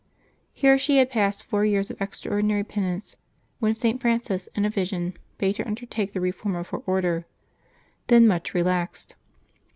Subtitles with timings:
[0.51, 3.17] Here she had passed four years of extraordinary penance
[3.59, 4.01] when St.
[4.01, 7.27] Francis, in a vision, bade her undertake the reform of her Order,
[8.07, 9.13] then much re laxed.